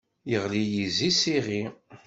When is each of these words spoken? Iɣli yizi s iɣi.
Iɣli 0.35 0.63
yizi 0.73 1.11
s 1.19 1.21
iɣi. 1.37 1.63